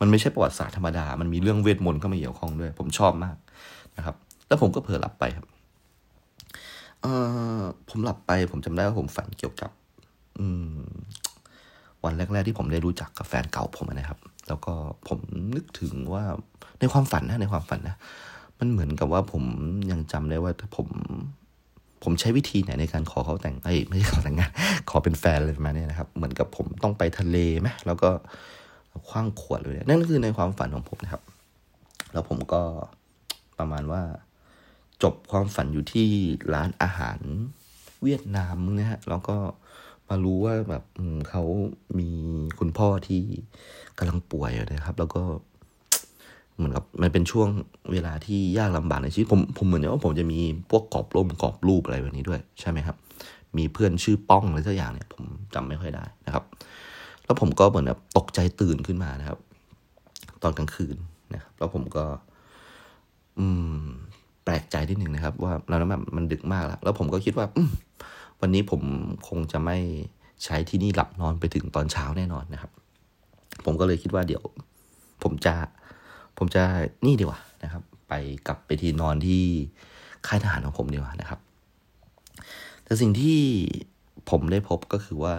[0.01, 3.35] มันไม่ใช่ประวัติศาสตร์ธรรมดา มันมีเรื่องเวทมนต์เข้ามาเกี่ยวข้องด้วย ผมชอบมาก
[3.97, 4.15] นะครับ
[4.47, 5.45] แล้วผมก็เผลอหลับไปครับ
[7.01, 7.05] เอ
[7.59, 9.71] อผมหลับไป ผมจำได้ว่าผมฝันเกี่ยวกับ
[10.39, 10.89] อืม
[12.03, 14.73] วันแรก ๆ ที่ผมได้รู้จักกับแฟนเก่าผมนะครับ แล้วก็
[15.07, 15.19] ผม
[15.55, 16.23] นึกถึงว่า
[16.79, 17.95] ในความฝันนะในความฝันนะ
[18.59, 19.43] มันเหมือนกับว่าผม
[19.91, 20.87] ยังจำได้ว่าผม
[22.03, 24.51] ผมใช้วิธีไหนในการขอเขาแต่งไอ้ไม่ใช่ขอแต่งงาน
[24.89, 28.09] ขอเป็นแฟนเลยมาเนี่ยนะครับ เหมือนกับผมต้องไปทะเลไหมแล้วก็
[29.09, 31.23] คว้างขวดเลยนั่นคือในความฝันของผมนะครับ
[32.13, 32.61] แล้วผมก็
[33.57, 34.01] ประมาณว่า
[35.03, 36.09] จบความฝันอยู่ที่
[36.53, 37.19] ร้านอาหาร
[38.03, 39.37] เวียดนามนะฮะแล้วก็
[40.09, 40.83] มารู้ว่าแบบ
[41.29, 41.43] เขา
[41.99, 42.09] มี
[42.59, 43.21] คุณพ่อที่
[43.97, 45.21] กำลังป่วยนะครับ แล้วก็
[46.55, 47.49] เหมือนกับมันเป็นช่วง
[47.91, 52.95] เวลาที่ยากลำบากในชีวิตผมผมเหมือนว่าผมจะมีพวกกรอบร่มกรอบรูปอะไรแบบนี้ด้วย ใช่ไหมครับ
[53.57, 55.23] มีเพื่อนชื่อป้องอะไรสักอย่างเนี่ย ผม
[55.53, 56.43] จำไม่ค่อยได้นะครับ
[57.29, 59.39] แล้วผมก็เหมือนแบบตกใจตื่นขึ้นมานะครับ
[60.43, 60.95] ตอนกลางคืน
[61.33, 62.05] นะครับ แล้วผมก็
[63.39, 63.83] อืม
[64.45, 67.61] แปลกใจนิดหนึ่งนะครับ ว่าแล้วนั้นมันดึกมากแล้ว แล้วผมก็คิดว่า อื
[68.41, 68.81] วันนี้ผม
[69.27, 69.77] คงจะไม่
[70.43, 72.71] ใช้ที่นี่หลับนอนไปถึงตอนเช้าแน่นอนนะครับ
[73.65, 74.43] ผมก็เลยคิดว่าเดี๋ยว
[75.23, 75.53] ผมจะ
[76.37, 76.61] ผมจะ
[77.05, 78.13] นี่ดีกว่านะครับ ไป
[78.47, 79.43] กลับไปที่นอนที่
[80.27, 81.39] ค่ายทหารของผมดีกว่านะครับ
[82.83, 83.39] แต่สิ่งที่
[84.29, 85.35] ผมได้พบก็คือว่า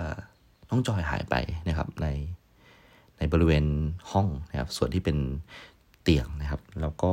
[0.71, 1.35] น้องจอยหายไป
[1.69, 2.07] นะครับ ใน
[3.19, 3.65] ในบริเวณ
[4.13, 5.17] ห้องนะครับ ส่วนที่เป็น
[6.03, 7.13] เตียงนะครับ แล้วก็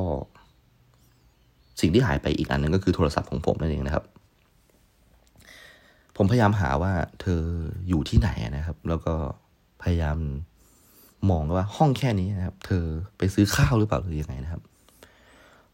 [1.82, 4.06] สิ่งที่หายไปอีกอันนึงก็คือโทรศัพท์ของผมนั่นเองนะครับ
[6.16, 7.42] ผมพยายามหาว่าเธอ
[7.88, 9.16] อยู่ที่ไหนนะครับ แล้วก็
[9.84, 10.18] พยายาม
[11.30, 12.84] มองว่าห้องแค่นี้นะครับ เธอ
[13.18, 14.62] ไปซื้อข้าวหรือเปล่าหรือยังไงนะครับ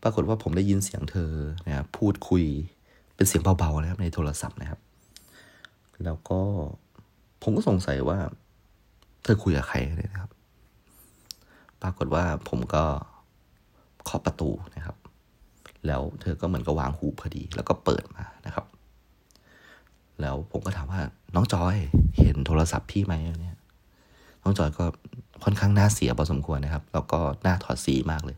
[0.03, 1.31] ปรากฏว่าผมได้ยินเสียงเธอ
[1.67, 2.43] นะครับพูดคุย
[3.15, 4.79] เป็นเสียงเบาๆนะครับ ในโทรศัพท์นะครับ
[6.03, 6.41] แล้วก็
[7.43, 8.17] ผมก็สงสัยว่า
[9.23, 10.31] เธอคุยกับใครนะครับ
[11.81, 12.83] ปรากฏว่าผมก็
[14.03, 14.97] เคาะประตูนะครับ
[15.87, 18.65] แล้วเธอก็เหมือนกับวางหูพอดี แล้วก็เปิดมานะครับ
[20.21, 21.01] แล้วผมก็ถามว่า
[21.35, 21.77] น้องจอย
[22.17, 23.57] เห็นโทรศัพท์พี่ไหมเนี่ย
[24.43, 24.85] น้องจอยก็
[25.43, 28.37] ค่อนข้างหน่าเสียพอสมควรนะครับ แล้วก็หน้าถอดสีมากเลย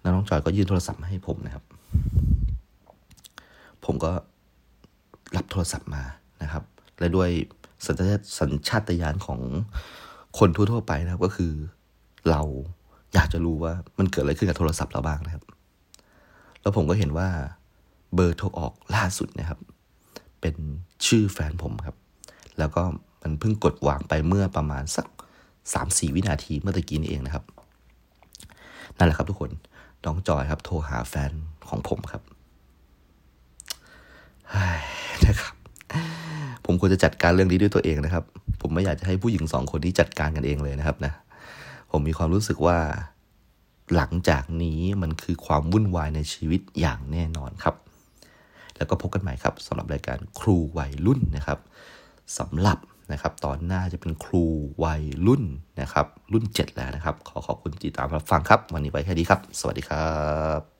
[0.00, 1.64] แล้วน้องจอยก็ยื่นโทรศัพท์มาให้ผมนะครับ
[3.84, 4.12] ผมก็
[5.36, 6.02] รับโทรศัพท์มา
[6.42, 6.62] นะครับ
[6.98, 7.30] และด้วย
[8.38, 9.40] สัญชาตญาณของ
[10.38, 11.52] คนทั่วๆไปนะครับ ก็คือ
[12.30, 12.42] เรา
[13.14, 15.44] อยากจะรู้ว่ามันเกิดอะไรขึ้นกับโทรศัพท์เราบ้างนะครับ
[16.60, 17.28] แล้วผมก็เห็นว่า
[18.14, 19.58] เบอร์โทรออกล่าสุดนะครับ
[20.40, 20.54] เป็น
[21.06, 21.96] ชื่อแฟนผมครับ
[22.58, 22.82] แล้วก็
[23.22, 25.06] มันเพิ่งกดวางไปเมื่อประมาณสัก
[25.74, 27.44] สามสี่วินาทีเมื่อตะกี้นี้เองนะครับ
[28.96, 29.50] นั่นแหละครับทุกคน
[30.04, 31.32] น้องจอยครับ โทรหาแฟน
[31.68, 32.22] ของผมครับ
[35.26, 35.54] นะครับ
[36.64, 38.24] ผมควรจะจัดการเรื่องนี้ด้วยตัวเองนะครับ
[38.60, 41.12] ผมไม่อยากจะให้ผู้หญิงสองคนนี้จัดการกันเองเลยนะครับนะ
[41.90, 42.78] ผมมีความรู้สึกว่า
[43.94, 47.74] หลังจากนี้มันคือความวุ่นวายในชีวิตอย่างแน่นอนครับ
[48.76, 51.58] แล้วก็พบกันใหม่ครับสำหรับรายการครูวัยรุ่นนะครับ
[52.38, 52.78] สำหรับ
[53.12, 54.44] นะครับ ตอนหน้าจะเป็นครู
[54.84, 55.42] วัยรุ่น
[55.80, 60.08] นะครับ รุ่น 7 แล้วนะครับ ขอขอบคุณติดตามรับฟังครับ วันนี้ไว้แค่นี้ครับ สวัสดีครั
[60.58, 60.73] บ